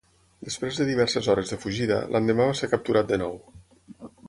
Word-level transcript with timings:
Després 0.45 0.79
de 0.79 0.87
diverses 0.87 1.29
hores 1.33 1.51
de 1.53 1.59
fugida, 1.65 1.99
l'endemà 2.15 2.49
va 2.53 2.57
ser 2.63 2.73
capturat 2.75 3.13
de 3.15 3.23
nou. 3.27 3.39